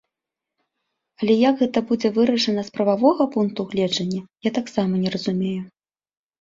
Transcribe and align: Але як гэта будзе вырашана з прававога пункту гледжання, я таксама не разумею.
Але 1.19 1.33
як 1.49 1.55
гэта 1.63 1.83
будзе 1.91 2.11
вырашана 2.17 2.65
з 2.71 2.75
прававога 2.79 3.29
пункту 3.37 3.69
гледжання, 3.77 4.21
я 4.51 4.57
таксама 4.59 4.93
не 5.07 5.17
разумею. 5.17 5.57